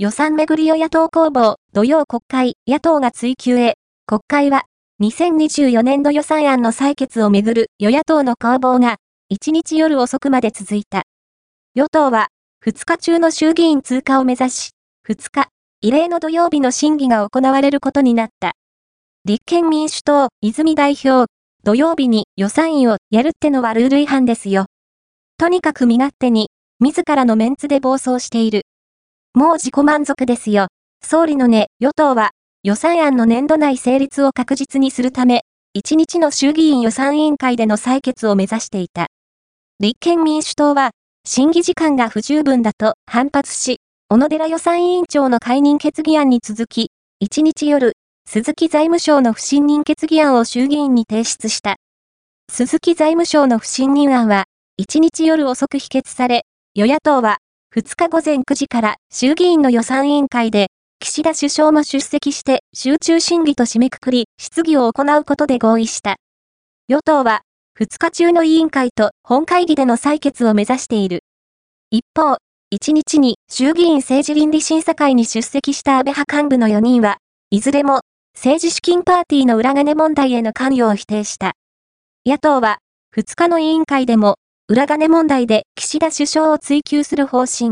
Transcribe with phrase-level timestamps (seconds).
[0.00, 3.74] 予算めぐり与野党攻防、土曜国会、野党が追及へ、
[4.06, 4.62] 国会は、
[5.02, 8.98] 2024年度予算案の採決をめぐる与野党の攻防が、
[9.32, 11.02] 1日夜遅くまで続いた。
[11.74, 12.28] 与党は、
[12.64, 14.70] 2日中の衆議院通過を目指し、
[15.08, 15.48] 2日、
[15.80, 18.52] 異例の土曜日の審議が行われることになった。
[19.24, 21.28] 立憲民主党、泉代表、
[21.64, 24.66] 土曜日に予算委をやるってのはルール違反ですよ。
[25.38, 28.62] とにかく身勝手に、自らのメンツで暴走している。
[29.34, 30.68] もう自己満足ですよ。
[31.04, 32.30] 総理のね、与党は、
[32.62, 35.42] 予算案の年度内成立を確実にするため、
[35.76, 39.06] 1日の衆議院予算委員会での採決を目指していた。
[39.80, 40.90] 立憲民主党は、
[41.24, 46.90] 審議時間が不十分だと反発し、小野寺予算委員長の解任決議案に続き、
[47.22, 47.92] 1日夜、
[48.26, 51.76] 鈴木財務省の不信任決議案を衆議院に提出した。
[52.50, 54.44] 鈴木財務省の不信任案は、
[54.80, 57.38] 1日夜遅く否決され、与野党は、
[57.76, 60.68] 2日午前9時から衆議院の予算委員会で、
[61.00, 66.16] 岸田首相も出席して集中審議と締めくくり、質疑を行うことで合意した。
[66.88, 67.42] 与党は、
[67.78, 71.20] 2日中の委員会と本会議での採決を目指している。
[71.90, 72.38] 一方、
[72.74, 77.18] 1日に衆議院政治倫理審査会に出席した安倍派幹部の4人は、
[77.50, 78.00] いずれも
[78.34, 81.52] 政治資金パーティーの裏金問題への関与を否定した。
[82.24, 82.78] 野党は、
[83.14, 84.36] 2日の委員会でも
[84.70, 87.66] 裏金問題で岸田首相を追及する方針。